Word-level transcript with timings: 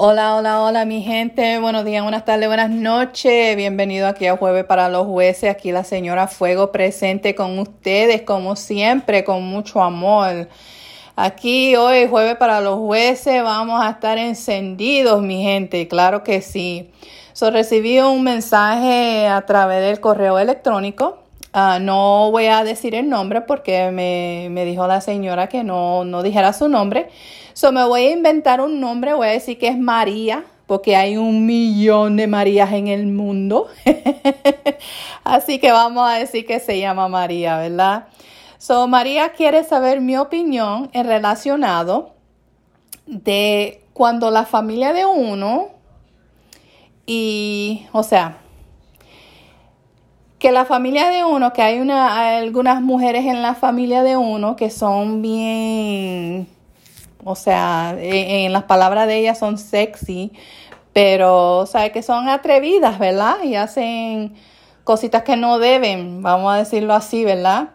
Hola, 0.00 0.36
hola, 0.36 0.62
hola 0.62 0.84
mi 0.84 1.02
gente, 1.02 1.58
buenos 1.58 1.84
días, 1.84 2.04
buenas 2.04 2.24
tardes, 2.24 2.46
buenas 2.46 2.70
noches, 2.70 3.56
bienvenido 3.56 4.06
aquí 4.06 4.28
a 4.28 4.36
Jueves 4.36 4.64
para 4.64 4.88
los 4.88 5.08
Jueces, 5.08 5.50
aquí 5.50 5.72
la 5.72 5.82
señora 5.82 6.28
Fuego 6.28 6.70
presente 6.70 7.34
con 7.34 7.58
ustedes 7.58 8.22
como 8.22 8.54
siempre, 8.54 9.24
con 9.24 9.42
mucho 9.42 9.82
amor. 9.82 10.48
Aquí 11.16 11.74
hoy, 11.74 12.06
Jueves 12.06 12.36
para 12.36 12.60
los 12.60 12.78
Jueces, 12.78 13.42
vamos 13.42 13.84
a 13.84 13.90
estar 13.90 14.18
encendidos 14.18 15.20
mi 15.20 15.42
gente, 15.42 15.88
claro 15.88 16.22
que 16.22 16.42
sí. 16.42 16.92
So, 17.32 17.50
recibí 17.50 17.98
un 17.98 18.22
mensaje 18.22 19.26
a 19.26 19.44
través 19.46 19.82
del 19.82 19.98
correo 19.98 20.38
electrónico. 20.38 21.27
Ah, 21.60 21.80
no 21.80 22.30
voy 22.30 22.46
a 22.46 22.62
decir 22.62 22.94
el 22.94 23.08
nombre 23.08 23.40
porque 23.40 23.90
me, 23.90 24.46
me 24.48 24.64
dijo 24.64 24.86
la 24.86 25.00
señora 25.00 25.48
que 25.48 25.64
no, 25.64 26.04
no 26.04 26.22
dijera 26.22 26.52
su 26.52 26.68
nombre. 26.68 27.08
So 27.52 27.72
me 27.72 27.84
voy 27.84 28.02
a 28.02 28.12
inventar 28.12 28.60
un 28.60 28.78
nombre, 28.78 29.12
voy 29.12 29.26
a 29.26 29.30
decir 29.32 29.58
que 29.58 29.66
es 29.66 29.76
María, 29.76 30.44
porque 30.68 30.94
hay 30.94 31.16
un 31.16 31.46
millón 31.46 32.16
de 32.16 32.28
Marías 32.28 32.72
en 32.72 32.86
el 32.86 33.08
mundo. 33.08 33.66
Así 35.24 35.58
que 35.58 35.72
vamos 35.72 36.08
a 36.08 36.14
decir 36.14 36.46
que 36.46 36.60
se 36.60 36.78
llama 36.78 37.08
María, 37.08 37.58
¿verdad? 37.58 38.06
So 38.58 38.86
María 38.86 39.30
quiere 39.30 39.64
saber 39.64 40.00
mi 40.00 40.16
opinión 40.16 40.90
en 40.92 41.08
relacionado 41.08 42.14
de 43.06 43.82
cuando 43.94 44.30
la 44.30 44.44
familia 44.44 44.92
de 44.92 45.06
uno 45.06 45.70
y, 47.04 47.84
o 47.90 48.04
sea, 48.04 48.38
que 50.38 50.52
la 50.52 50.64
familia 50.64 51.10
de 51.10 51.24
uno, 51.24 51.52
que 51.52 51.62
hay, 51.62 51.80
una, 51.80 52.18
hay 52.18 52.44
algunas 52.44 52.80
mujeres 52.80 53.26
en 53.26 53.42
la 53.42 53.54
familia 53.54 54.02
de 54.02 54.16
uno 54.16 54.56
que 54.56 54.70
son 54.70 55.22
bien 55.22 56.46
o 57.24 57.34
sea, 57.34 57.96
en, 57.98 58.52
las 58.52 58.64
palabras 58.64 59.06
de 59.06 59.18
ella 59.18 59.34
son 59.34 59.58
sexy, 59.58 60.32
pero, 60.92 61.58
o 61.58 61.66
sea, 61.66 61.92
que 61.92 62.02
son 62.02 62.28
atrevidas, 62.28 62.98
¿verdad? 62.98 63.42
Y 63.44 63.54
hacen 63.54 64.34
cositas 64.84 65.24
que 65.24 65.36
no 65.36 65.58
deben, 65.58 66.22
vamos 66.22 66.54
a 66.54 66.56
decirlo 66.56 66.94
así, 66.94 67.24
¿verdad? 67.24 67.70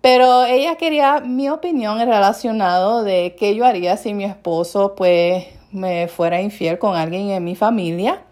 Pero 0.00 0.44
ella 0.44 0.76
quería 0.76 1.20
mi 1.20 1.48
opinión 1.48 1.98
relacionado 1.98 3.02
de 3.02 3.34
qué 3.38 3.56
yo 3.56 3.66
haría 3.66 3.96
si 3.96 4.14
mi 4.14 4.24
esposo, 4.24 4.94
pues, 4.94 5.46
me 5.72 6.06
fuera 6.08 6.40
infiel 6.40 6.78
con 6.78 6.94
alguien 6.96 7.30
en 7.30 7.42
mi 7.42 7.56
familia. 7.56 8.22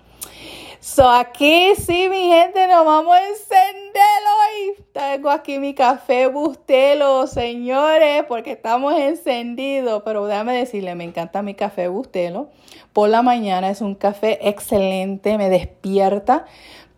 So, 0.87 1.09
aquí 1.09 1.75
sí, 1.77 2.11
mi 2.11 2.29
gente, 2.29 2.69
nos 2.69 2.85
vamos 2.85 3.17
a 3.17 3.27
encender 3.27 4.03
hoy. 4.37 4.85
Tengo 4.93 5.31
aquí 5.31 5.59
mi 5.59 5.73
café 5.73 6.27
Bustelo, 6.27 7.27
señores, 7.27 8.25
porque 8.29 8.53
estamos 8.53 8.93
encendidos. 8.93 10.03
Pero 10.05 10.27
déjame 10.27 10.53
decirle, 10.53 10.95
me 10.95 11.05
encanta 11.05 11.41
mi 11.41 11.55
café 11.55 11.89
Bustelo. 11.89 12.51
Por 12.93 13.09
la 13.09 13.23
mañana 13.23 13.71
es 13.71 13.81
un 13.81 13.95
café 13.95 14.47
excelente, 14.47 15.39
me 15.39 15.49
despierta. 15.49 16.45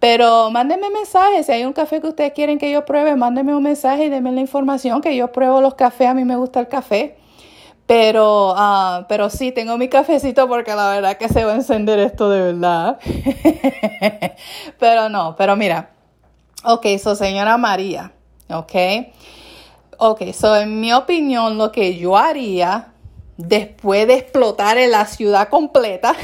Pero 0.00 0.50
mándenme 0.50 0.90
mensajes, 0.90 1.46
si 1.46 1.52
hay 1.52 1.64
un 1.64 1.72
café 1.72 2.00
que 2.00 2.08
ustedes 2.08 2.32
quieren 2.32 2.58
que 2.58 2.72
yo 2.72 2.84
pruebe, 2.84 3.14
mándenme 3.14 3.54
un 3.54 3.62
mensaje 3.62 4.06
y 4.06 4.08
denme 4.08 4.32
la 4.32 4.40
información 4.40 5.00
que 5.00 5.14
yo 5.14 5.30
pruebo 5.30 5.60
los 5.60 5.76
cafés, 5.76 6.08
a 6.08 6.14
mí 6.14 6.24
me 6.24 6.34
gusta 6.34 6.58
el 6.58 6.66
café. 6.66 7.18
Pero, 7.86 8.52
uh, 8.52 9.04
pero 9.08 9.30
sí, 9.30 9.52
tengo 9.52 9.78
mi 9.78 9.88
cafecito 9.88 10.48
porque 10.48 10.74
la 10.74 10.90
verdad 10.90 11.16
que 11.16 11.28
se 11.28 11.44
va 11.44 11.52
a 11.52 11.56
encender 11.56 11.98
esto 12.00 12.28
de 12.28 12.52
verdad. 12.52 12.98
pero 14.78 15.08
no, 15.08 15.36
pero 15.36 15.54
mira. 15.56 15.90
Ok, 16.64 16.86
so 17.00 17.14
señora 17.14 17.56
María, 17.58 18.12
ok. 18.48 18.74
Ok, 19.98 20.32
so 20.32 20.56
en 20.56 20.80
mi 20.80 20.92
opinión 20.92 21.56
lo 21.56 21.70
que 21.70 21.96
yo 21.96 22.16
haría 22.16 22.92
después 23.36 24.06
de 24.06 24.14
explotar 24.14 24.76
en 24.78 24.90
la 24.90 25.06
ciudad 25.06 25.48
completa, 25.48 26.14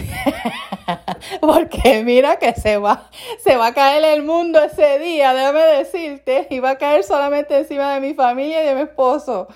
porque 1.40 2.02
mira 2.04 2.38
que 2.38 2.54
se 2.54 2.78
va, 2.78 3.08
se 3.38 3.56
va 3.56 3.68
a 3.68 3.74
caer 3.74 4.04
el 4.04 4.24
mundo 4.24 4.62
ese 4.62 4.98
día, 4.98 5.32
déjame 5.32 5.60
decirte, 5.60 6.48
y 6.50 6.58
va 6.58 6.70
a 6.70 6.78
caer 6.78 7.04
solamente 7.04 7.56
encima 7.56 7.94
de 7.94 8.00
mi 8.00 8.14
familia 8.14 8.62
y 8.62 8.66
de 8.66 8.74
mi 8.74 8.80
esposo. 8.82 9.48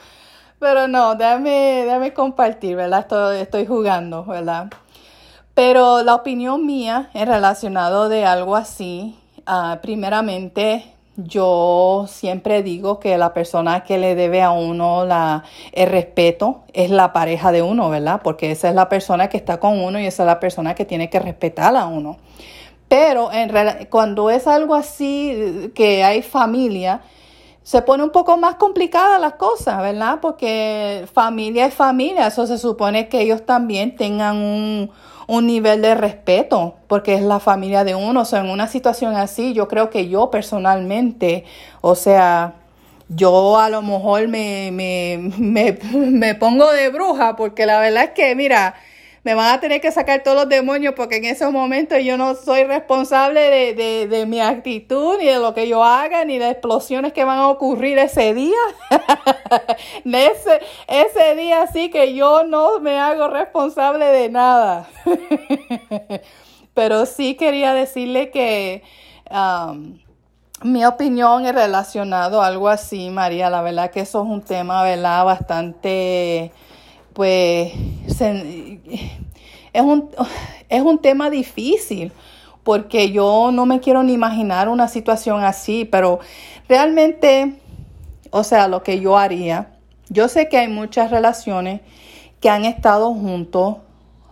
Pero 0.59 0.89
no, 0.89 1.15
déjame, 1.15 1.85
déjame 1.85 2.13
compartir, 2.15 2.77
¿verdad? 2.77 3.01
Estoy, 3.01 3.37
estoy 3.39 3.67
jugando, 3.67 4.25
¿verdad? 4.25 4.69
Pero 5.55 6.03
la 6.03 6.15
opinión 6.15 6.67
mía 6.67 7.11
en 7.15 7.29
relacionado 7.29 8.09
de 8.09 8.25
algo 8.25 8.57
así, 8.57 9.19
uh, 9.47 9.81
primeramente, 9.81 10.85
yo 11.17 12.07
siempre 12.09 12.63
digo 12.63 13.01
que 13.01 13.17
la 13.17 13.33
persona 13.33 13.85
que 13.85 13.97
le 13.97 14.15
debe 14.15 14.43
a 14.43 14.51
uno 14.51 15.07
la, 15.07 15.45
el 15.73 15.89
respeto 15.89 16.65
es 16.75 16.91
la 16.91 17.13
pareja 17.13 17.53
de 17.53 17.63
uno, 17.63 17.89
¿verdad? 17.89 18.21
Porque 18.23 18.51
esa 18.51 18.69
es 18.69 18.75
la 18.75 18.89
persona 18.89 19.29
que 19.29 19.39
está 19.39 19.59
con 19.59 19.81
uno 19.81 19.99
y 19.99 20.07
esa 20.07 20.25
es 20.25 20.27
la 20.27 20.41
persona 20.41 20.75
que 20.75 20.85
tiene 20.85 21.09
que 21.09 21.21
respetar 21.21 21.75
a 21.75 21.87
uno. 21.87 22.19
Pero 22.89 23.33
en, 23.33 23.51
cuando 23.89 24.31
es 24.31 24.47
algo 24.47 24.75
así, 24.75 25.71
que 25.75 26.05
hay 26.05 26.23
familia, 26.23 27.01
se 27.67 27.83
pone 27.83 28.05
un 28.05 28.11
poco 28.11 28.37
más 28.37 28.55
complicada 28.55 29.19
las 29.19 29.33
cosas, 29.33 29.83
¿verdad? 29.83 30.21
Porque 30.23 31.05
familia 31.13 31.67
es 31.67 31.75
familia, 31.75 32.29
eso 32.29 32.47
se 32.47 32.59
supone 32.59 33.09
que 33.09 33.21
ellos 33.21 33.45
también 33.45 33.97
tengan 33.97 34.37
un, 34.37 34.93
un 35.27 35.47
nivel 35.49 35.83
de 35.83 35.97
respeto, 35.97 36.77
porque 36.87 37.15
es 37.15 37.23
la 37.23 37.41
familia 37.41 37.83
de 37.83 37.97
uno. 37.97 38.21
O 38.21 38.25
sea, 38.25 38.39
en 38.39 38.51
una 38.51 38.69
situación 38.69 39.17
así, 39.17 39.53
yo 39.53 39.67
creo 39.67 39.91
que 39.91 40.09
yo 40.09 40.31
personalmente, 40.31 41.45
o 41.81 41.97
sea, 41.97 42.55
yo 43.09 43.59
a 43.59 43.69
lo 43.69 43.83
mejor 43.83 44.29
me, 44.29 44.71
me, 44.73 45.33
me, 45.37 45.77
me 45.93 46.37
pongo 46.37 46.71
de 46.71 46.91
bruja, 46.91 47.35
porque 47.35 47.67
la 47.67 47.81
verdad 47.81 48.05
es 48.05 48.11
que, 48.11 48.37
mira, 48.37 48.77
me 49.27 49.35
van 49.35 49.53
a 49.57 49.59
tener 49.59 49.81
que 49.81 49.91
sacar 49.91 50.23
todos 50.23 50.37
los 50.37 50.49
demonios 50.49 50.95
porque 50.95 51.17
en 51.17 51.25
esos 51.25 51.51
momentos 51.51 51.99
yo 52.05 52.17
no 52.17 52.37
soy 52.37 52.63
responsable 52.63 53.75
de, 53.75 54.25
mi 54.25 54.41
actitud, 54.41 55.19
ni 55.19 55.25
de 55.25 55.41
lo 55.41 55.53
que 55.53 55.67
yo 55.67 55.83
haga, 55.83 56.25
ni 56.25 56.39
de 56.39 56.51
explosiones 56.51 57.13
que 57.13 57.25
van 57.25 57.41
a 57.41 57.49
ocurrir 57.49 57.99
ese 57.99 58.35
día. 58.35 58.55
ese, 60.05 60.61
ese 60.87 61.35
día 61.35 61.67
sí 61.67 61.91
que 61.91 62.15
yo 62.15 62.45
no 62.45 62.79
me 62.79 63.01
hago 63.01 63.27
responsable 63.27 64.05
de 64.05 64.29
nada. 64.29 64.89
Pero 66.75 67.05
sí 67.05 67.35
quería 67.35 67.75
decirle 67.75 68.31
que 68.31 68.85
um, 69.29 69.99
mi 70.63 70.85
opinión 70.85 71.47
es 71.47 71.53
relacionado 71.53 72.43
a 72.43 72.47
algo 72.47 72.69
así, 72.69 73.11
María. 73.11 73.51
La 73.51 73.63
verdad 73.63 73.91
que 73.91 74.03
eso 74.03 74.23
es 74.23 74.29
un 74.29 74.43
tema, 74.43 74.85
¿verdad? 74.85 75.25
Bastante 75.25 76.53
pues 77.17 77.73
es 78.11 78.21
un, 79.83 80.11
es 80.69 80.83
un 80.83 80.99
tema 80.99 81.31
difícil 81.31 82.13
porque 82.63 83.11
yo 83.11 83.51
no 83.53 83.65
me 83.65 83.81
quiero 83.81 84.03
ni 84.03 84.13
imaginar 84.13 84.69
una 84.69 84.87
situación 84.87 85.43
así, 85.43 85.87
pero 85.87 86.21
realmente, 86.69 87.55
o 88.31 88.45
sea, 88.45 88.69
lo 88.69 88.83
que 88.83 89.01
yo 89.01 89.17
haría, 89.17 89.79
yo 90.11 90.29
sé 90.29 90.51
que 90.51 90.59
hay 90.59 90.69
muchas 90.69 91.11
relaciones 91.11 91.81
que 92.39 92.51
han 92.51 92.67
estado 92.67 93.15
juntos 93.15 93.77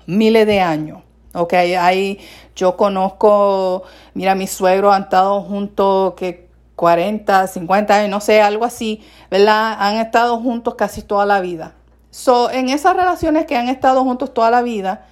miles 0.04 0.46
de 0.46 0.60
años. 0.60 0.98
Ok, 1.32 1.54
hay, 1.54 2.20
yo 2.54 2.76
conozco, 2.76 3.84
mira, 4.12 4.34
mis 4.34 4.50
suegros 4.50 4.94
han 4.94 5.04
estado 5.04 5.40
juntos 5.40 6.12
que 6.18 6.50
40, 6.76 7.46
50 7.46 7.96
años, 7.96 8.10
no 8.10 8.20
sé, 8.20 8.42
algo 8.42 8.66
así, 8.66 9.02
¿verdad? 9.30 9.74
Han 9.78 9.96
estado 9.96 10.38
juntos 10.38 10.74
casi 10.74 11.00
toda 11.00 11.24
la 11.24 11.40
vida. 11.40 11.72
So, 12.14 12.48
en 12.48 12.68
esas 12.68 12.94
relaciones 12.94 13.44
que 13.44 13.56
han 13.56 13.68
estado 13.68 14.04
juntos 14.04 14.32
toda 14.32 14.48
la 14.48 14.62
vida, 14.62 15.04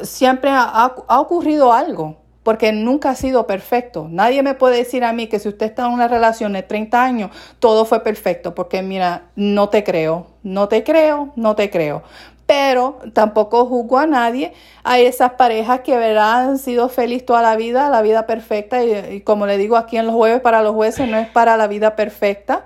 siempre 0.00 0.48
ha, 0.50 0.94
ocurrido 1.08 1.74
algo, 1.74 2.16
porque 2.42 2.72
nunca 2.72 3.10
ha 3.10 3.14
sido 3.14 3.46
perfecto. 3.46 4.06
Nadie 4.08 4.42
me 4.42 4.54
puede 4.54 4.78
decir 4.78 5.04
a 5.04 5.12
mí 5.12 5.26
que 5.26 5.38
si 5.38 5.50
usted 5.50 5.66
está 5.66 5.84
en 5.84 5.92
una 5.92 6.08
relación 6.08 6.54
de 6.54 6.62
30 6.62 7.04
años, 7.04 7.30
todo 7.58 7.84
fue 7.84 8.02
perfecto, 8.02 8.54
porque 8.54 8.80
mira, 8.80 9.24
no 9.36 9.68
te 9.68 9.84
creo, 9.84 10.28
no 10.42 10.68
te 10.68 10.84
creo, 10.84 11.34
no 11.36 11.54
te 11.54 11.68
creo. 11.68 12.02
Pero 12.46 12.98
tampoco 13.12 13.66
juzgo 13.66 13.98
a 13.98 14.06
nadie. 14.06 14.54
Hay 14.84 15.04
esas 15.04 15.32
parejas 15.32 15.80
que 15.80 15.98
verán 15.98 16.48
han 16.48 16.58
sido 16.58 16.88
felices 16.88 17.26
toda 17.26 17.42
la 17.42 17.56
vida, 17.56 17.90
la 17.90 18.00
vida 18.00 18.26
perfecta. 18.26 18.82
Y, 18.82 19.16
y 19.16 19.20
como 19.20 19.46
le 19.46 19.58
digo 19.58 19.76
aquí 19.76 19.98
en 19.98 20.06
los 20.06 20.14
jueves, 20.14 20.40
para 20.40 20.62
los 20.62 20.74
jueces 20.74 21.06
no 21.10 21.18
es 21.18 21.28
para 21.28 21.58
la 21.58 21.66
vida 21.66 21.94
perfecta 21.94 22.64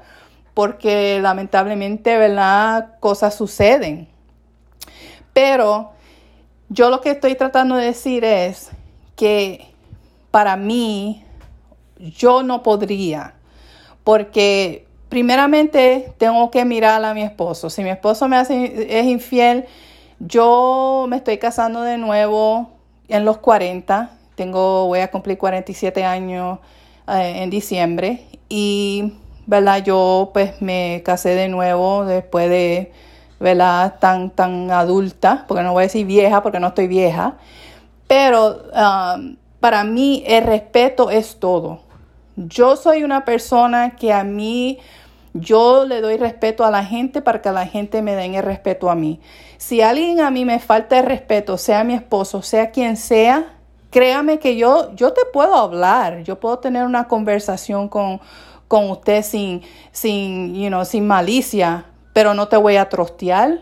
porque 0.60 1.20
lamentablemente, 1.22 2.18
¿verdad? 2.18 2.98
Cosas 3.00 3.34
suceden. 3.34 4.08
Pero 5.32 5.92
yo 6.68 6.90
lo 6.90 7.00
que 7.00 7.12
estoy 7.12 7.34
tratando 7.34 7.76
de 7.76 7.86
decir 7.86 8.24
es 8.24 8.68
que 9.16 9.72
para 10.30 10.58
mí 10.58 11.24
yo 11.98 12.42
no 12.42 12.62
podría, 12.62 13.32
porque 14.04 14.86
primeramente 15.08 16.12
tengo 16.18 16.50
que 16.50 16.66
mirar 16.66 17.02
a 17.06 17.14
mi 17.14 17.22
esposo. 17.22 17.70
Si 17.70 17.82
mi 17.82 17.88
esposo 17.88 18.28
me 18.28 18.36
hace, 18.36 19.00
es 19.00 19.06
infiel, 19.06 19.64
yo 20.18 21.06
me 21.08 21.16
estoy 21.16 21.38
casando 21.38 21.80
de 21.80 21.96
nuevo 21.96 22.68
en 23.08 23.24
los 23.24 23.38
40. 23.38 24.10
Tengo, 24.34 24.88
voy 24.88 24.98
a 24.98 25.10
cumplir 25.10 25.38
47 25.38 26.04
años 26.04 26.58
eh, 27.08 27.36
en 27.36 27.48
diciembre 27.48 28.26
y 28.50 29.14
¿verdad? 29.46 29.82
Yo 29.84 30.30
pues 30.32 30.60
me 30.60 31.02
casé 31.04 31.30
de 31.30 31.48
nuevo 31.48 32.04
después 32.04 32.48
de 32.48 32.92
¿verdad? 33.40 33.96
Tan, 33.98 34.30
tan 34.30 34.70
adulta, 34.70 35.46
porque 35.48 35.64
no 35.64 35.72
voy 35.72 35.82
a 35.82 35.86
decir 35.86 36.06
vieja, 36.06 36.42
porque 36.42 36.60
no 36.60 36.68
estoy 36.68 36.86
vieja, 36.86 37.36
pero 38.06 38.62
um, 38.74 39.36
para 39.58 39.82
mí 39.82 40.22
el 40.26 40.44
respeto 40.44 41.10
es 41.10 41.40
todo. 41.40 41.80
Yo 42.36 42.76
soy 42.76 43.02
una 43.02 43.24
persona 43.24 43.96
que 43.96 44.12
a 44.12 44.24
mí, 44.24 44.78
yo 45.32 45.86
le 45.86 46.02
doy 46.02 46.18
respeto 46.18 46.64
a 46.64 46.70
la 46.70 46.84
gente 46.84 47.22
para 47.22 47.40
que 47.40 47.50
la 47.50 47.66
gente 47.66 48.02
me 48.02 48.14
den 48.14 48.34
el 48.34 48.42
respeto 48.42 48.90
a 48.90 48.94
mí. 48.94 49.20
Si 49.56 49.80
alguien 49.80 50.20
a 50.20 50.30
mí 50.30 50.44
me 50.44 50.58
falta 50.58 50.98
el 50.98 51.06
respeto, 51.06 51.56
sea 51.56 51.82
mi 51.82 51.94
esposo, 51.94 52.42
sea 52.42 52.70
quien 52.70 52.96
sea, 52.96 53.54
créame 53.90 54.38
que 54.38 54.56
yo, 54.56 54.94
yo 54.94 55.12
te 55.12 55.22
puedo 55.32 55.54
hablar, 55.54 56.22
yo 56.24 56.38
puedo 56.38 56.58
tener 56.58 56.84
una 56.84 57.08
conversación 57.08 57.88
con, 57.88 58.20
con 58.70 58.88
usted 58.88 59.24
sin, 59.24 59.62
sin, 59.90 60.54
you 60.54 60.68
know, 60.68 60.84
sin 60.84 61.04
malicia, 61.04 61.86
pero 62.12 62.34
no 62.34 62.46
te 62.46 62.56
voy 62.56 62.76
a 62.76 62.88
trostear, 62.88 63.58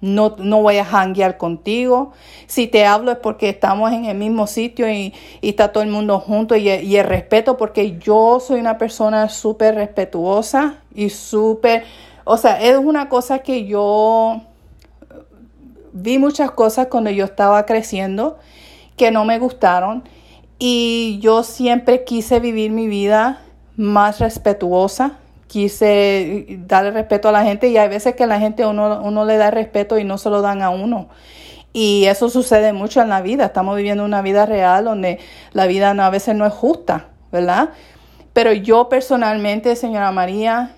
no, 0.00 0.34
no 0.36 0.62
voy 0.62 0.78
a 0.78 0.84
janguear 0.84 1.38
contigo. 1.38 2.10
Si 2.48 2.66
te 2.66 2.84
hablo 2.84 3.12
es 3.12 3.18
porque 3.18 3.50
estamos 3.50 3.92
en 3.92 4.06
el 4.06 4.16
mismo 4.16 4.48
sitio 4.48 4.90
y, 4.90 5.14
está 5.42 5.70
todo 5.70 5.84
el 5.84 5.90
mundo 5.90 6.18
junto 6.18 6.56
y, 6.56 6.68
y 6.68 6.96
el 6.96 7.06
respeto, 7.06 7.56
porque 7.56 7.98
yo 7.98 8.40
soy 8.40 8.58
una 8.58 8.78
persona 8.78 9.28
súper 9.28 9.76
respetuosa 9.76 10.78
y 10.92 11.10
súper, 11.10 11.84
o 12.24 12.36
sea, 12.36 12.60
es 12.60 12.76
una 12.78 13.08
cosa 13.08 13.38
que 13.38 13.64
yo 13.64 14.40
vi 15.92 16.18
muchas 16.18 16.50
cosas 16.50 16.88
cuando 16.88 17.10
yo 17.10 17.24
estaba 17.24 17.64
creciendo 17.64 18.38
que 18.96 19.12
no 19.12 19.24
me 19.24 19.38
gustaron 19.38 20.02
y 20.58 21.20
yo 21.22 21.44
siempre 21.44 22.02
quise 22.02 22.40
vivir 22.40 22.72
mi 22.72 22.88
vida 22.88 23.44
más 23.78 24.18
respetuosa, 24.18 25.12
quise 25.46 26.58
darle 26.66 26.90
respeto 26.90 27.30
a 27.30 27.32
la 27.32 27.44
gente 27.44 27.68
y 27.68 27.78
hay 27.78 27.88
veces 27.88 28.14
que 28.14 28.26
la 28.26 28.38
gente 28.38 28.66
uno, 28.66 29.00
uno 29.02 29.24
le 29.24 29.38
da 29.38 29.50
respeto 29.50 29.98
y 29.98 30.04
no 30.04 30.18
se 30.18 30.28
lo 30.28 30.42
dan 30.42 30.60
a 30.60 30.68
uno. 30.68 31.08
Y 31.72 32.04
eso 32.04 32.28
sucede 32.28 32.74
mucho 32.74 33.00
en 33.00 33.08
la 33.08 33.22
vida. 33.22 33.46
Estamos 33.46 33.76
viviendo 33.76 34.04
una 34.04 34.20
vida 34.20 34.44
real 34.44 34.84
donde 34.84 35.18
la 35.52 35.66
vida 35.66 35.90
a 35.90 36.10
veces 36.10 36.34
no 36.34 36.44
es 36.44 36.52
justa, 36.52 37.06
¿verdad? 37.32 37.70
Pero 38.34 38.52
yo 38.52 38.90
personalmente, 38.90 39.74
señora 39.76 40.12
María, 40.12 40.72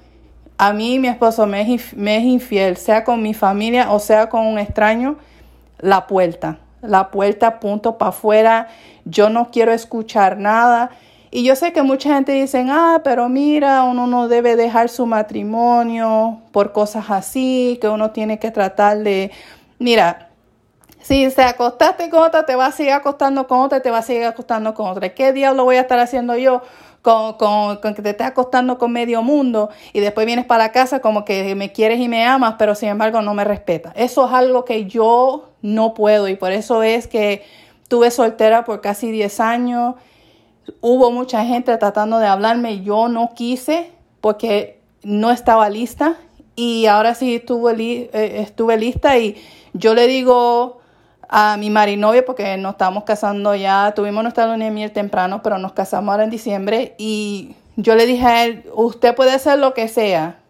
a 0.58 0.72
mí 0.72 1.00
mi 1.00 1.08
esposo 1.08 1.46
me 1.46 1.74
es, 1.74 1.96
me 1.96 2.18
es 2.18 2.24
infiel, 2.24 2.76
sea 2.76 3.02
con 3.02 3.22
mi 3.22 3.34
familia 3.34 3.90
o 3.90 3.98
sea 3.98 4.28
con 4.28 4.46
un 4.46 4.60
extraño, 4.60 5.16
la 5.80 6.06
puerta 6.06 6.60
la 6.82 7.10
puerta 7.10 7.60
punto 7.60 7.98
para 7.98 8.10
afuera, 8.10 8.68
yo 9.04 9.30
no 9.30 9.50
quiero 9.50 9.72
escuchar 9.72 10.38
nada. 10.38 10.90
Y 11.32 11.44
yo 11.44 11.54
sé 11.54 11.72
que 11.72 11.82
mucha 11.82 12.14
gente 12.14 12.32
dice, 12.32 12.64
ah, 12.68 13.02
pero 13.04 13.28
mira, 13.28 13.84
uno 13.84 14.08
no 14.08 14.26
debe 14.26 14.56
dejar 14.56 14.88
su 14.88 15.06
matrimonio 15.06 16.40
por 16.50 16.72
cosas 16.72 17.08
así, 17.08 17.78
que 17.80 17.88
uno 17.88 18.10
tiene 18.10 18.40
que 18.40 18.50
tratar 18.50 18.98
de, 18.98 19.30
mira, 19.78 20.30
si 21.00 21.30
se 21.30 21.42
acostaste 21.42 22.10
con 22.10 22.22
otra, 22.22 22.44
te 22.46 22.56
va 22.56 22.66
a 22.66 22.72
seguir 22.72 22.92
acostando 22.92 23.46
con 23.46 23.60
otra, 23.60 23.80
te 23.80 23.90
va 23.90 23.98
a 23.98 24.02
seguir 24.02 24.24
acostando 24.24 24.74
con 24.74 24.88
otra. 24.88 25.10
¿Qué 25.10 25.32
diablo 25.32 25.64
voy 25.64 25.76
a 25.76 25.82
estar 25.82 26.00
haciendo 26.00 26.36
yo 26.36 26.62
con, 27.00 27.34
con, 27.34 27.76
con, 27.76 27.94
que 27.94 28.02
te 28.02 28.10
estés 28.10 28.26
acostando 28.26 28.76
con 28.76 28.92
medio 28.92 29.22
mundo 29.22 29.70
y 29.92 30.00
después 30.00 30.26
vienes 30.26 30.44
para 30.44 30.64
la 30.64 30.72
casa 30.72 31.00
como 31.00 31.24
que 31.24 31.54
me 31.54 31.72
quieres 31.72 32.00
y 32.00 32.08
me 32.08 32.26
amas, 32.26 32.56
pero 32.58 32.74
sin 32.74 32.88
embargo 32.90 33.22
no 33.22 33.34
me 33.34 33.44
respetas. 33.44 33.92
Eso 33.96 34.26
es 34.26 34.32
algo 34.32 34.64
que 34.64 34.86
yo 34.86 35.48
no 35.62 35.94
puedo 35.94 36.28
y 36.28 36.34
por 36.34 36.50
eso 36.52 36.82
es 36.82 37.06
que 37.06 37.44
tuve 37.88 38.10
soltera 38.10 38.64
por 38.64 38.80
casi 38.80 39.10
10 39.10 39.40
años. 39.40 39.94
Hubo 40.80 41.10
mucha 41.10 41.44
gente 41.44 41.76
tratando 41.76 42.18
de 42.18 42.26
hablarme, 42.26 42.82
yo 42.82 43.08
no 43.08 43.30
quise 43.34 43.90
porque 44.20 44.80
no 45.02 45.30
estaba 45.30 45.68
lista 45.68 46.16
y 46.54 46.86
ahora 46.86 47.14
sí 47.14 47.36
estuve, 47.36 48.10
eh, 48.12 48.40
estuve 48.42 48.76
lista 48.76 49.18
y 49.18 49.36
yo 49.72 49.94
le 49.94 50.06
digo 50.06 50.80
a 51.28 51.56
mi 51.56 51.70
marinovio 51.70 52.24
porque 52.24 52.56
nos 52.56 52.72
estamos 52.72 53.04
casando 53.04 53.54
ya, 53.54 53.92
tuvimos 53.94 54.22
nuestra 54.22 54.46
luna 54.46 54.68
de 54.68 54.88
temprano, 54.90 55.42
pero 55.42 55.58
nos 55.58 55.72
casamos 55.72 56.12
ahora 56.12 56.24
en 56.24 56.30
diciembre 56.30 56.94
y 56.98 57.54
yo 57.76 57.94
le 57.94 58.04
dije 58.04 58.26
a 58.26 58.44
él, 58.44 58.64
usted 58.74 59.14
puede 59.14 59.32
hacer 59.32 59.58
lo 59.58 59.72
que 59.72 59.88
sea, 59.88 60.40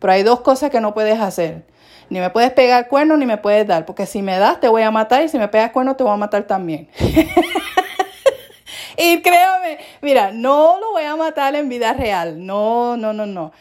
pero 0.00 0.12
hay 0.12 0.22
dos 0.22 0.40
cosas 0.40 0.70
que 0.70 0.80
no 0.80 0.92
puedes 0.92 1.20
hacer. 1.20 1.64
Ni 2.10 2.20
me 2.20 2.30
puedes 2.30 2.50
pegar 2.52 2.88
cuerno 2.88 3.16
ni 3.16 3.26
me 3.26 3.36
puedes 3.36 3.66
dar, 3.66 3.84
porque 3.84 4.06
si 4.06 4.22
me 4.22 4.38
das 4.38 4.60
te 4.60 4.68
voy 4.68 4.82
a 4.82 4.90
matar 4.90 5.22
y 5.22 5.28
si 5.28 5.38
me 5.38 5.48
pegas 5.48 5.70
cuerno 5.70 5.94
te 5.94 6.04
voy 6.04 6.12
a 6.12 6.16
matar 6.16 6.42
también. 6.44 6.88
y 8.96 9.20
créame, 9.22 9.78
mira, 10.02 10.32
no 10.32 10.78
lo 10.80 10.92
voy 10.92 11.04
a 11.04 11.16
matar 11.16 11.54
en 11.54 11.68
vida 11.68 11.92
real, 11.92 12.44
no, 12.44 12.96
no, 12.96 13.12
no, 13.12 13.26
no. 13.26 13.52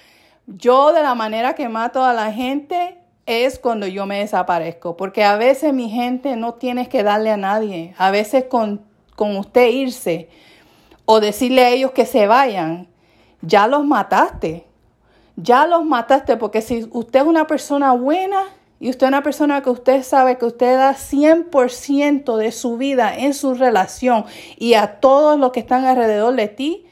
Yo 0.45 0.94
de 0.94 1.04
la 1.04 1.15
manera 1.15 1.56
que 1.56 1.68
mato 1.69 2.04
a 2.04 2.13
la 2.13 2.31
gente, 2.31 2.98
es 3.27 3.59
cuando 3.59 3.86
yo 3.88 4.06
me 4.06 4.19
desaparezco, 4.19 4.95
porque 4.95 5.24
a 5.24 5.36
veces 5.36 5.74
mi 5.74 5.89
gente 5.89 6.38
no 6.38 6.54
tienes 6.54 6.88
que 6.88 7.04
darle 7.04 7.30
a 7.30 7.38
nadie, 7.38 7.94
a 7.98 8.09
veces 8.09 8.45
con, 8.45 8.81
con 9.15 9.36
usted 9.36 9.68
irse 9.68 10.30
o 11.06 11.19
decirle 11.19 11.65
a 11.65 11.69
ellos 11.69 11.92
que 11.92 12.06
se 12.06 12.25
vayan, 12.25 12.88
ya 13.42 13.68
los 13.68 13.86
mataste, 13.86 14.65
ya 15.36 15.68
los 15.68 15.83
mataste, 15.83 16.38
porque 16.38 16.62
si 16.62 16.88
usted 16.89 17.19
es 17.19 17.25
una 17.25 17.45
persona 17.48 17.92
buena 17.92 18.44
y 18.79 18.89
usted 18.89 19.07
es 19.07 19.09
una 19.09 19.24
persona 19.24 19.62
que 19.62 19.69
usted 19.69 20.03
sabe 20.03 20.38
que 20.38 20.45
usted 20.45 20.77
da 20.77 20.94
100% 20.94 22.38
de 22.38 22.51
su 22.51 22.77
vida 22.77 23.15
en 23.18 23.33
su 23.33 23.56
relación 23.56 24.25
y 24.57 24.75
a 24.75 25.00
todos 25.00 25.39
los 25.39 25.51
que 25.51 25.59
están 25.59 25.85
alrededor 25.85 26.35
de 26.35 26.47
ti, 26.47 26.83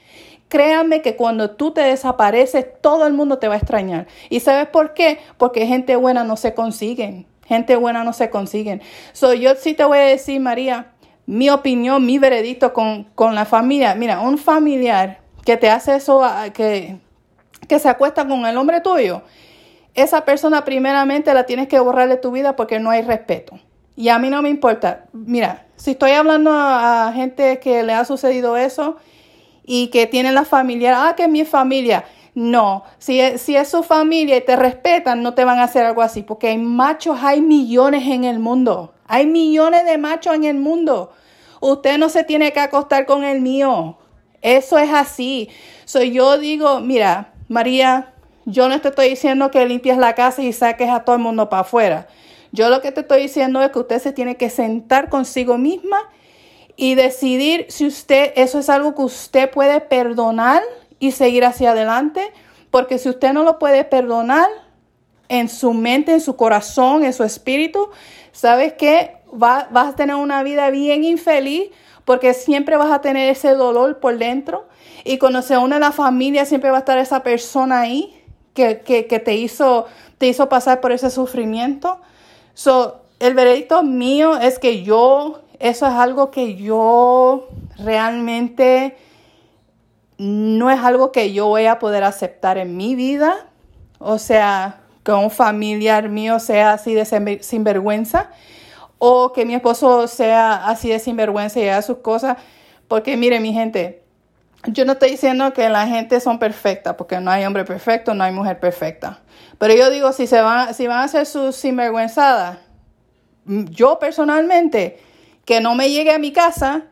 Créanme 0.48 1.02
que 1.02 1.16
cuando 1.16 1.50
tú 1.50 1.72
te 1.72 1.80
desapareces, 1.80 2.66
todo 2.80 3.06
el 3.06 3.14
mundo 3.14 3.38
te 3.38 3.48
va 3.48 3.54
a 3.54 3.58
extrañar. 3.58 4.06
¿Y 4.30 4.40
sabes 4.40 4.68
por 4.68 4.94
qué? 4.94 5.18
Porque 5.38 5.66
gente 5.66 5.96
buena 5.96 6.22
no 6.22 6.36
se 6.36 6.54
consiguen. 6.54 7.26
Gente 7.46 7.74
buena 7.74 8.04
no 8.04 8.12
se 8.12 8.30
consiguen. 8.30 8.80
So, 9.12 9.34
yo 9.34 9.54
sí 9.56 9.74
te 9.74 9.84
voy 9.84 9.98
a 9.98 10.02
decir, 10.02 10.40
María, 10.40 10.92
mi 11.26 11.50
opinión, 11.50 12.06
mi 12.06 12.18
veredicto 12.18 12.72
con, 12.72 13.04
con 13.14 13.34
la 13.34 13.44
familia. 13.44 13.96
Mira, 13.96 14.20
un 14.20 14.38
familiar 14.38 15.20
que 15.44 15.56
te 15.56 15.68
hace 15.68 15.96
eso, 15.96 16.22
que, 16.54 16.96
que 17.68 17.78
se 17.80 17.88
acuesta 17.88 18.26
con 18.26 18.46
el 18.46 18.56
hombre 18.56 18.80
tuyo, 18.80 19.22
esa 19.96 20.24
persona 20.24 20.64
primeramente 20.64 21.34
la 21.34 21.44
tienes 21.44 21.68
que 21.68 21.80
borrar 21.80 22.08
de 22.08 22.16
tu 22.16 22.30
vida 22.30 22.56
porque 22.56 22.78
no 22.78 22.90
hay 22.90 23.02
respeto. 23.02 23.58
Y 23.96 24.08
a 24.10 24.18
mí 24.18 24.30
no 24.30 24.42
me 24.42 24.50
importa. 24.50 25.06
Mira, 25.12 25.66
si 25.76 25.92
estoy 25.92 26.12
hablando 26.12 26.50
a 26.52 27.10
gente 27.14 27.58
que 27.60 27.82
le 27.82 27.94
ha 27.94 28.04
sucedido 28.04 28.56
eso, 28.56 28.98
y 29.66 29.88
que 29.88 30.06
tienen 30.06 30.34
la 30.34 30.44
familia, 30.44 31.08
ah, 31.08 31.16
que 31.16 31.24
es 31.24 31.28
mi 31.28 31.44
familia. 31.44 32.04
No, 32.34 32.84
si 32.98 33.20
es, 33.20 33.42
si 33.42 33.56
es 33.56 33.68
su 33.68 33.82
familia 33.82 34.36
y 34.36 34.44
te 34.44 34.56
respetan, 34.56 35.22
no 35.22 35.34
te 35.34 35.44
van 35.44 35.58
a 35.58 35.64
hacer 35.64 35.84
algo 35.84 36.02
así, 36.02 36.22
porque 36.22 36.48
hay 36.48 36.58
machos, 36.58 37.18
hay 37.22 37.40
millones 37.40 38.06
en 38.06 38.24
el 38.24 38.38
mundo. 38.38 38.94
Hay 39.06 39.26
millones 39.26 39.84
de 39.84 39.98
machos 39.98 40.34
en 40.34 40.44
el 40.44 40.56
mundo. 40.56 41.10
Usted 41.60 41.98
no 41.98 42.08
se 42.08 42.24
tiene 42.24 42.52
que 42.52 42.60
acostar 42.60 43.06
con 43.06 43.24
el 43.24 43.40
mío. 43.40 43.98
Eso 44.42 44.78
es 44.78 44.92
así. 44.92 45.48
So, 45.84 46.02
yo 46.02 46.38
digo, 46.38 46.80
mira, 46.80 47.32
María, 47.48 48.12
yo 48.46 48.68
no 48.68 48.80
te 48.80 48.88
estoy 48.88 49.08
diciendo 49.08 49.50
que 49.50 49.66
limpies 49.66 49.98
la 49.98 50.14
casa 50.14 50.40
y 50.40 50.52
saques 50.52 50.88
a 50.88 51.00
todo 51.00 51.16
el 51.16 51.22
mundo 51.22 51.50
para 51.50 51.62
afuera. 51.62 52.06
Yo 52.52 52.70
lo 52.70 52.80
que 52.80 52.92
te 52.92 53.00
estoy 53.00 53.22
diciendo 53.22 53.60
es 53.60 53.70
que 53.70 53.80
usted 53.80 54.00
se 54.00 54.12
tiene 54.12 54.36
que 54.36 54.50
sentar 54.50 55.10
consigo 55.10 55.58
misma 55.58 55.98
y 56.76 56.94
decidir 56.94 57.66
si 57.68 57.86
usted, 57.86 58.32
eso 58.36 58.60
es 58.60 58.70
algo 58.70 58.94
que 58.94 59.02
usted 59.02 59.50
puede 59.50 59.80
perdonar 59.80 60.62
y 61.00 61.10
seguir 61.10 61.44
hacia 61.44 61.72
adelante, 61.72 62.32
porque 62.70 62.98
si 62.98 63.08
usted 63.08 63.32
no 63.32 63.42
lo 63.42 63.58
puede 63.58 63.84
perdonar 63.84 64.48
en 65.28 65.48
su 65.48 65.74
mente, 65.74 66.12
en 66.12 66.20
su 66.20 66.36
corazón, 66.36 67.04
en 67.04 67.12
su 67.12 67.24
espíritu, 67.24 67.90
¿sabes 68.30 68.74
qué? 68.74 69.16
Va, 69.30 69.66
vas 69.72 69.88
a 69.88 69.96
tener 69.96 70.14
una 70.14 70.44
vida 70.44 70.70
bien 70.70 71.02
infeliz 71.02 71.70
porque 72.04 72.32
siempre 72.32 72.76
vas 72.76 72.92
a 72.92 73.00
tener 73.00 73.28
ese 73.28 73.50
dolor 73.50 73.98
por 73.98 74.16
dentro 74.18 74.68
y 75.02 75.18
cuando 75.18 75.42
se 75.42 75.58
une 75.58 75.80
la 75.80 75.90
familia 75.90 76.44
siempre 76.44 76.70
va 76.70 76.76
a 76.76 76.80
estar 76.80 76.98
esa 76.98 77.24
persona 77.24 77.80
ahí 77.80 78.16
que, 78.56 78.80
que, 78.80 79.06
que 79.06 79.20
te, 79.20 79.36
hizo, 79.36 79.86
te 80.18 80.26
hizo 80.26 80.48
pasar 80.48 80.80
por 80.80 80.90
ese 80.90 81.10
sufrimiento. 81.10 82.00
So, 82.54 83.02
el 83.20 83.34
veredicto 83.34 83.84
mío 83.84 84.36
es 84.36 84.58
que 84.58 84.82
yo 84.82 85.42
eso 85.58 85.86
es 85.86 85.92
algo 85.92 86.30
que 86.30 86.56
yo 86.56 87.48
realmente 87.78 88.96
no 90.18 90.70
es 90.70 90.80
algo 90.80 91.12
que 91.12 91.32
yo 91.32 91.46
voy 91.46 91.66
a 91.66 91.78
poder 91.78 92.04
aceptar 92.04 92.58
en 92.58 92.76
mi 92.76 92.94
vida. 92.94 93.46
O 93.98 94.18
sea, 94.18 94.80
que 95.02 95.12
un 95.12 95.30
familiar 95.30 96.08
mío 96.08 96.38
sea 96.40 96.74
así 96.74 96.94
de 96.94 97.38
sinvergüenza 97.42 98.30
o 98.98 99.32
que 99.32 99.44
mi 99.44 99.54
esposo 99.54 100.08
sea 100.08 100.66
así 100.68 100.88
de 100.88 100.98
sinvergüenza 100.98 101.60
y 101.60 101.68
haga 101.68 101.82
sus 101.82 101.98
cosas. 101.98 102.36
Porque 102.88 103.16
mire, 103.16 103.40
mi 103.40 103.52
gente, 103.52 104.02
yo 104.64 104.84
no 104.84 104.92
estoy 104.92 105.10
diciendo 105.10 105.52
que 105.52 105.68
la 105.68 105.86
gente 105.86 106.20
son 106.20 106.38
perfectas, 106.38 106.94
porque 106.96 107.20
no 107.20 107.30
hay 107.30 107.44
hombre 107.44 107.64
perfecto, 107.64 108.14
no 108.14 108.24
hay 108.24 108.32
mujer 108.32 108.58
perfecta. 108.58 109.20
Pero 109.58 109.74
yo 109.74 109.90
digo, 109.90 110.12
si, 110.12 110.26
se 110.26 110.40
van, 110.40 110.74
si 110.74 110.86
van 110.86 110.98
a 110.98 111.04
hacer 111.04 111.26
sus 111.26 111.56
sinvergüenzadas, 111.56 112.58
yo 113.44 113.98
personalmente 113.98 115.00
que 115.44 115.60
no 115.60 115.74
me 115.74 115.90
llegue 115.90 116.12
a 116.12 116.18
mi 116.18 116.32
casa, 116.32 116.82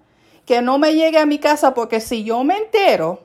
que 0.46 0.62
no 0.62 0.78
me 0.78 0.94
llegue 0.94 1.18
a 1.18 1.26
mi 1.26 1.38
casa, 1.38 1.74
porque 1.74 2.00
si 2.00 2.22
yo 2.22 2.44
me 2.44 2.56
entero, 2.56 3.24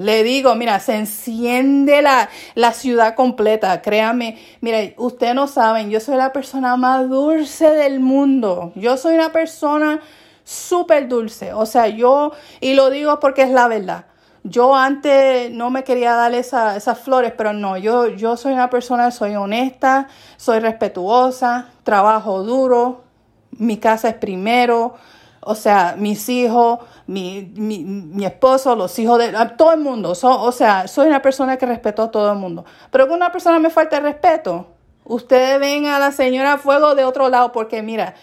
Le 0.00 0.22
digo, 0.22 0.54
mira, 0.54 0.78
se 0.78 0.94
enciende 0.94 2.02
la, 2.02 2.30
la 2.54 2.72
ciudad 2.72 3.16
completa, 3.16 3.82
créame. 3.82 4.38
Mira, 4.60 4.78
ustedes 4.96 5.34
no 5.34 5.48
saben, 5.48 5.90
yo 5.90 5.98
soy 5.98 6.16
la 6.16 6.32
persona 6.32 6.76
más 6.76 7.08
dulce 7.08 7.68
del 7.70 7.98
mundo. 7.98 8.70
Yo 8.76 8.96
soy 8.96 9.16
una 9.16 9.32
persona 9.32 10.00
súper 10.48 11.08
dulce. 11.08 11.52
O 11.52 11.66
sea, 11.66 11.88
yo, 11.88 12.32
y 12.60 12.72
lo 12.72 12.88
digo 12.88 13.20
porque 13.20 13.42
es 13.42 13.50
la 13.50 13.68
verdad. 13.68 14.06
Yo 14.44 14.74
antes 14.74 15.50
no 15.50 15.68
me 15.68 15.84
quería 15.84 16.14
dar 16.14 16.32
esas 16.32 16.98
flores, 17.00 17.34
pero 17.36 17.52
no, 17.52 17.76
yo, 17.76 18.06
yo 18.06 18.36
soy 18.38 18.54
una 18.54 18.70
persona, 18.70 19.10
soy 19.10 19.36
honesta, 19.36 20.08
soy 20.38 20.60
respetuosa, 20.60 21.68
trabajo 21.82 22.44
duro, 22.44 23.02
mi 23.50 23.76
casa 23.76 24.08
es 24.08 24.14
primero, 24.14 24.94
o 25.40 25.54
sea, 25.54 25.96
mis 25.98 26.26
hijos, 26.30 26.78
mi, 27.06 27.52
mi, 27.56 27.84
mi 27.84 28.24
esposo, 28.24 28.74
los 28.74 28.98
hijos 28.98 29.18
de 29.18 29.32
todo 29.58 29.72
el 29.74 29.80
mundo. 29.80 30.12
o 30.12 30.52
sea, 30.52 30.88
soy 30.88 31.08
una 31.08 31.20
persona 31.20 31.58
que 31.58 31.66
respeto 31.66 32.04
a 32.04 32.10
todo 32.10 32.32
el 32.32 32.38
mundo. 32.38 32.64
Pero 32.90 33.06
que 33.06 33.12
una 33.12 33.30
persona 33.30 33.58
me 33.58 33.68
falta 33.68 33.98
el 33.98 34.04
respeto, 34.04 34.68
ustedes 35.04 35.60
ven 35.60 35.86
a 35.86 35.98
la 35.98 36.10
señora 36.10 36.56
Fuego 36.56 36.94
de 36.94 37.04
otro 37.04 37.28
lado, 37.28 37.52
porque 37.52 37.82
mira, 37.82 38.14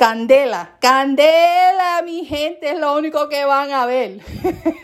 Candela, 0.00 0.76
candela, 0.80 2.00
mi 2.02 2.24
gente, 2.24 2.70
es 2.70 2.78
lo 2.78 2.96
único 2.96 3.28
que 3.28 3.44
van 3.44 3.70
a 3.70 3.84
ver. 3.84 4.20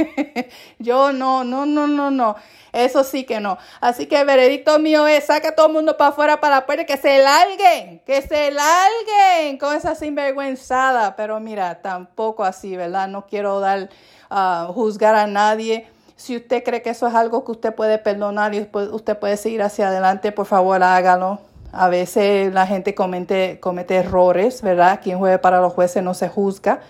Yo 0.78 1.11
no, 1.11 1.42
no, 1.42 1.64
no, 1.64 1.87
no, 1.87 2.11
no. 2.11 2.37
Eso 2.70 3.02
sí 3.02 3.25
que 3.25 3.40
no. 3.40 3.56
Así 3.80 4.04
que 4.04 4.20
el 4.20 4.26
veredicto 4.26 4.78
mío 4.78 5.06
es, 5.06 5.25
saca 5.25 5.49
a 5.49 5.52
todo 5.52 5.68
el 5.68 5.73
mundo 5.73 5.96
para 5.96 6.11
afuera, 6.11 6.38
para 6.38 6.56
la 6.56 6.66
puerta, 6.66 6.85
que 6.85 6.99
se 6.99 7.23
larguen, 7.23 8.02
que 8.04 8.20
se 8.20 8.50
larguen 8.50 9.56
con 9.56 9.75
esa 9.75 9.94
sinvergüenzada. 9.94 11.16
Pero 11.16 11.40
mira, 11.40 11.80
tampoco 11.80 12.44
así, 12.44 12.76
¿verdad? 12.76 13.08
No 13.08 13.25
quiero 13.25 13.58
dar, 13.58 13.88
uh, 14.30 14.70
juzgar 14.75 15.14
a 15.14 15.26
nadie. 15.26 15.88
Si 16.14 16.37
usted 16.37 16.62
cree 16.62 16.82
que 16.82 16.90
eso 16.90 17.06
es 17.06 17.14
algo 17.14 17.42
que 17.42 17.52
usted 17.52 17.75
puede 17.75 17.96
perdonar 17.96 18.54
y 18.54 18.68
usted 18.75 19.18
puede 19.18 19.38
seguir 19.38 19.62
hacia 19.62 19.88
adelante, 19.88 20.30
por 20.30 20.44
favor 20.44 20.82
hágalo. 20.82 21.40
A 21.78 21.88
veces 21.88 22.52
la 22.52 22.66
gente 22.66 22.95
comete, 22.95 23.61
comete 23.61 23.97
errores, 23.97 24.62
¿verdad? 24.62 25.00
Quien 25.02 25.18
juegue 25.18 25.38
para 25.38 25.61
los 25.61 25.73
jueces 25.73 26.02
no 26.02 26.14
se 26.14 26.28
juzga. 26.28 26.80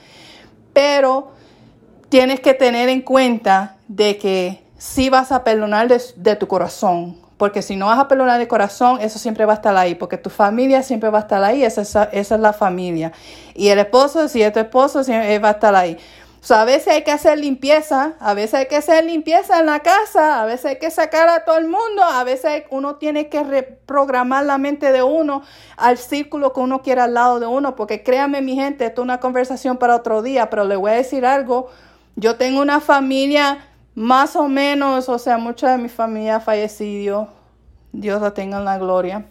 Pero 0.73 1.33
tienes 2.09 2.40
que 2.40 2.55
tener 2.55 2.88
en 2.88 3.02
cuenta 3.02 3.76
de 3.88 4.16
que 4.19 4.62
si 4.78 5.11
vas 5.11 5.33
a 5.33 5.45
perdonar 5.45 5.88
de, 5.88 6.37
tu 6.37 6.47
corazón. 6.47 7.16
Porque 7.37 7.61
si 7.61 7.76
no 7.76 7.87
vas 7.87 7.99
a 7.99 8.09
perdonar 8.09 8.38
de 8.38 8.49
corazón, 8.49 8.99
eso 9.00 9.19
siempre 9.19 9.45
va 9.45 9.52
a 9.52 9.57
estar 9.57 9.76
ahí. 9.76 9.95
Porque 9.95 10.16
tu 10.16 10.31
familia 10.31 10.83
siempre 10.83 11.11
va 11.11 11.19
a 11.19 11.23
estar 11.23 11.43
ahí. 11.45 11.62
Esa, 11.64 11.83
esa, 11.83 12.09
es 12.12 12.31
la 12.31 12.52
familia. 12.52 13.12
Y 13.55 13.69
el 13.69 13.78
esposo, 13.78 14.28
si 14.28 14.43
es 14.43 14.52
tu 14.52 14.61
esposo, 14.61 15.05
siempre 15.05 15.38
va 15.38 15.49
a 15.49 15.52
estar 15.52 15.75
ahí. 15.75 15.99
A 16.55 16.65
veces 16.65 16.88
hay 16.88 17.03
que 17.03 17.11
hacer 17.11 17.38
limpieza, 17.38 18.15
a 18.21 18.35
veces 18.35 18.55
hay 18.55 18.67
que 18.67 18.76
hacer 18.76 19.05
limpieza 19.05 19.59
en 19.59 19.67
la 19.67 19.81
casa, 19.81 20.43
a 20.43 20.47
veces 20.47 20.67
hay 20.67 20.79
que 20.79 20.91
sacar 20.91 21.29
a 21.29 21.45
todo 21.45 21.59
el 21.59 21.67
mundo, 21.67 22.03
a 22.03 22.23
veces 22.25 22.65
uno 22.71 22.97
tiene 22.97 23.29
que 23.29 23.43
reprogramar 23.43 24.45
la 24.45 24.59
mente 24.59 24.93
de 24.93 25.03
uno 25.03 25.43
al 25.76 25.99
círculo 25.99 26.53
que 26.53 26.61
uno 26.61 26.83
quiera 26.83 27.05
al 27.05 27.15
lado 27.15 27.41
de 27.41 27.47
uno, 27.47 27.75
porque 27.75 28.03
créame 28.03 28.43
mi 28.43 28.55
gente, 28.55 28.87
esto 28.87 29.03
es 29.03 29.05
una 29.05 29.19
conversación 29.19 29.76
para 29.76 29.97
otro 29.97 30.23
día, 30.23 30.50
pero 30.50 30.65
le 30.65 30.76
voy 30.76 30.93
a 30.93 30.95
decir 30.95 31.26
algo, 31.26 31.69
yo 32.15 32.37
tengo 32.37 32.61
una 32.61 32.81
familia 32.81 33.59
más 33.95 34.37
o 34.37 34.47
menos, 34.47 35.09
o 35.09 35.19
sea, 35.19 35.38
mucha 35.38 35.73
de 35.73 35.79
mi 35.79 35.88
familia 35.88 36.37
ha 36.37 36.41
fallecido. 36.41 37.29
Dios 37.93 38.21
la 38.21 38.35
tenga 38.35 38.59
en 38.59 38.67
la 38.67 38.79
gloria. 38.79 39.25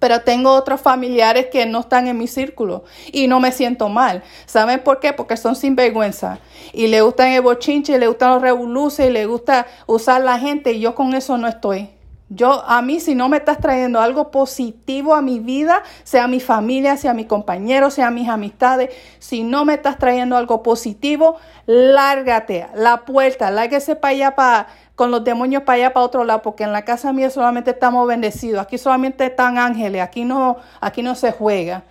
Pero 0.00 0.22
tengo 0.22 0.50
otros 0.52 0.80
familiares 0.80 1.46
que 1.52 1.64
no 1.66 1.80
están 1.80 2.08
en 2.08 2.18
mi 2.18 2.26
círculo 2.26 2.82
y 3.12 3.28
no 3.28 3.38
me 3.38 3.52
siento 3.52 3.88
mal. 3.88 4.24
¿Saben 4.46 4.80
por 4.80 4.98
qué? 4.98 5.12
Porque 5.12 5.36
son 5.36 5.54
sinvergüenza 5.54 6.40
y 6.72 6.88
le 6.88 7.02
gustan 7.02 7.28
el 7.28 7.42
bochinche, 7.42 7.98
le 7.98 8.08
gustan 8.08 8.30
los 8.30 8.42
revoluces 8.42 9.08
y 9.08 9.12
le 9.12 9.26
gusta 9.26 9.68
usar 9.86 10.22
la 10.22 10.38
gente 10.38 10.72
y 10.72 10.80
yo 10.80 10.96
con 10.96 11.14
eso 11.14 11.38
no 11.38 11.46
estoy. 11.46 11.90
Yo, 12.32 12.62
a 12.64 12.80
mí, 12.80 13.00
si 13.00 13.16
no 13.16 13.28
me 13.28 13.38
estás 13.38 13.58
trayendo 13.58 14.00
algo 14.00 14.30
positivo 14.30 15.16
a 15.16 15.20
mi 15.20 15.40
vida, 15.40 15.82
sea 16.04 16.28
mi 16.28 16.38
familia, 16.38 16.96
sea 16.96 17.12
mi 17.12 17.24
compañero, 17.24 17.90
sea 17.90 18.12
mis 18.12 18.28
amistades, 18.28 18.90
si 19.18 19.42
no 19.42 19.64
me 19.64 19.74
estás 19.74 19.98
trayendo 19.98 20.36
algo 20.36 20.62
positivo, 20.62 21.38
lárgate 21.66 22.68
la 22.72 23.04
puerta, 23.04 23.50
lárguese 23.50 23.96
para 23.96 24.12
allá, 24.12 24.36
para, 24.36 24.68
con 24.94 25.10
los 25.10 25.24
demonios 25.24 25.64
para 25.64 25.74
allá, 25.74 25.92
para 25.92 26.06
otro 26.06 26.22
lado, 26.22 26.40
porque 26.40 26.62
en 26.62 26.72
la 26.72 26.84
casa 26.84 27.12
mía 27.12 27.30
solamente 27.30 27.72
estamos 27.72 28.06
bendecidos, 28.06 28.62
aquí 28.62 28.78
solamente 28.78 29.26
están 29.26 29.58
ángeles, 29.58 30.00
aquí 30.00 30.24
no, 30.24 30.56
aquí 30.80 31.02
no 31.02 31.16
se 31.16 31.32
juega. 31.32 31.82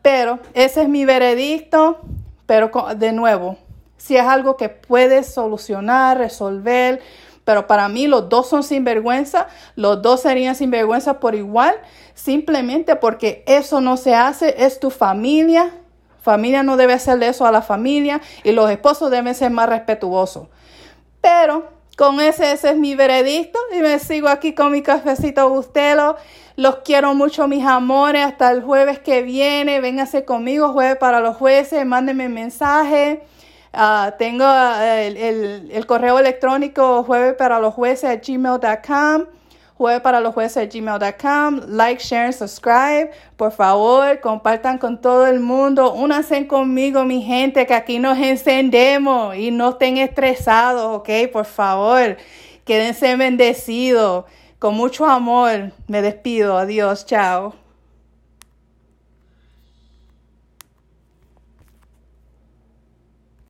Pero 0.00 0.38
ese 0.54 0.80
es 0.80 0.88
mi 0.88 1.04
veredicto, 1.04 2.00
pero 2.46 2.70
de 2.96 3.12
nuevo, 3.12 3.58
si 3.98 4.16
es 4.16 4.24
algo 4.24 4.56
que 4.56 4.70
puedes 4.70 5.32
solucionar, 5.32 6.16
resolver, 6.16 7.02
pero 7.44 7.66
para 7.66 7.88
mí 7.88 8.06
los 8.06 8.28
dos 8.28 8.48
son 8.48 8.62
sinvergüenza, 8.62 9.48
los 9.76 10.02
dos 10.02 10.22
serían 10.22 10.54
sinvergüenza 10.54 11.20
por 11.20 11.34
igual, 11.34 11.74
simplemente 12.14 12.96
porque 12.96 13.44
eso 13.46 13.80
no 13.80 13.96
se 13.96 14.14
hace, 14.14 14.54
es 14.64 14.80
tu 14.80 14.90
familia. 14.90 15.72
Familia 16.22 16.62
no 16.62 16.78
debe 16.78 16.94
hacerle 16.94 17.28
eso 17.28 17.44
a 17.44 17.52
la 17.52 17.60
familia 17.60 18.22
y 18.44 18.52
los 18.52 18.70
esposos 18.70 19.10
deben 19.10 19.34
ser 19.34 19.50
más 19.50 19.68
respetuosos. 19.68 20.48
Pero 21.20 21.68
con 21.98 22.20
ese, 22.20 22.52
ese 22.52 22.70
es 22.70 22.76
mi 22.76 22.94
veredicto 22.94 23.58
y 23.76 23.80
me 23.80 23.98
sigo 23.98 24.28
aquí 24.28 24.54
con 24.54 24.72
mi 24.72 24.80
cafecito 24.80 25.48
Bustelo. 25.50 26.16
Los 26.56 26.76
quiero 26.76 27.14
mucho, 27.14 27.46
mis 27.46 27.64
amores. 27.64 28.24
Hasta 28.24 28.50
el 28.50 28.62
jueves 28.62 28.98
que 29.00 29.22
viene. 29.22 29.80
Vénganse 29.80 30.24
conmigo, 30.24 30.72
jueves 30.72 30.96
para 30.96 31.20
los 31.20 31.36
jueces. 31.36 31.84
Mándenme 31.84 32.28
mensaje. 32.28 33.22
Ah, 33.76 34.14
tengo 34.18 34.44
ah, 34.46 35.00
el, 35.00 35.86
correo 35.86 36.18
electrónico 36.18 37.02
jueves 37.04 37.34
para 37.34 37.58
los 37.58 37.74
jueces 37.74 38.20
gmail.com. 38.26 39.26
Jueves 39.76 40.00
para 40.02 40.20
los 40.20 40.34
jueces 40.34 40.72
gmail.com. 40.72 41.60
Like, 41.68 42.02
share, 42.02 42.32
subscribe. 42.32 43.10
Por 43.36 43.50
favor, 43.52 44.20
compartan 44.20 44.78
con 44.78 45.00
todo 45.00 45.26
el 45.26 45.40
mundo. 45.40 45.92
Únanse 45.92 46.46
conmigo, 46.46 47.04
mi 47.04 47.22
gente, 47.22 47.66
que 47.66 47.74
aquí 47.74 47.98
nos 47.98 48.16
encendemos 48.18 49.34
y 49.36 49.50
no 49.50 49.70
estén 49.70 49.98
estresados, 49.98 50.98
¿ok? 50.98 51.08
Por 51.32 51.44
favor, 51.44 52.16
quédense 52.64 53.16
bendecidos. 53.16 54.24
Con 54.58 54.76
mucho 54.76 55.04
amor, 55.06 55.72
me 55.88 56.00
despido. 56.02 56.56
Adiós, 56.56 57.04
chao. 57.04 57.63